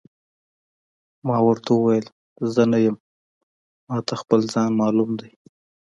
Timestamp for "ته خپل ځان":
4.07-4.69